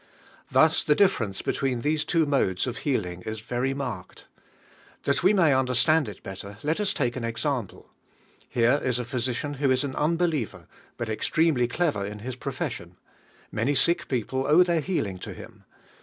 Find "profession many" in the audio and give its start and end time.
12.35-13.75